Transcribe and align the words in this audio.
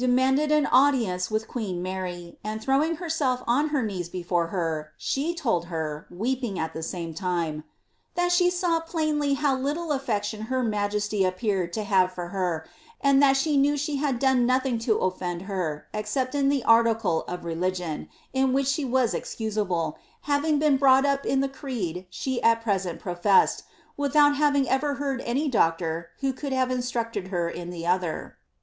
manded 0.07 0.49
an 0.49 0.65
audienee 0.73 1.29
with 1.29 1.47
qoeea 1.47 1.77
Mary, 1.77 2.35
and 2.43 2.59
throwing 2.59 2.97
heraelf 2.97 3.43
on 3.45 3.69
har 3.69 3.83
knees 3.83 4.09
before 4.09 4.47
her, 4.47 4.93
she 4.97 5.31
told 5.35 5.65
her, 5.65 6.07
weeping 6.09 6.57
at 6.57 6.73
the 6.73 6.79
aame 6.79 7.15
time, 7.15 7.57
^ 7.61 7.63
that 8.15 8.31
she 8.31 8.49
taw 8.49 8.79
plainly 8.79 9.35
how 9.35 9.55
little 9.55 9.89
afiection 9.89 10.47
her 10.47 10.63
majeatj 10.63 11.23
appeared 11.23 11.71
to 11.71 11.83
have 11.83 12.11
for 12.11 12.29
her, 12.29 12.65
and 12.99 13.21
that 13.21 13.37
she 13.37 13.55
knew 13.55 13.77
she 13.77 13.97
had 13.97 14.17
done 14.17 14.43
nothing 14.43 14.79
to 14.79 14.97
oflend 14.97 15.43
her, 15.43 15.85
except 15.93 16.33
in 16.33 16.49
the 16.49 16.63
article 16.63 17.21
of 17.27 17.45
religion, 17.45 18.09
in 18.33 18.53
which 18.53 18.65
she 18.65 18.83
was 18.83 19.13
excusable, 19.13 19.99
having 20.21 20.57
been 20.57 20.79
broaght 20.79 21.05
up 21.05 21.27
in 21.27 21.41
the 21.41 21.47
creed 21.47 22.07
she 22.09 22.41
at 22.41 22.63
present 22.63 22.99
professed, 22.99 23.65
without 23.97 24.35
having 24.35 24.67
ever 24.67 24.95
heard 24.95 25.21
any 25.27 25.47
doctor^ 25.47 26.05
who 26.21 26.33
could 26.33 26.53
have 26.53 26.71
instructed 26.71 27.27
her 27.27 27.47
in 27.47 27.69
the 27.69 27.85
other." 27.85 28.35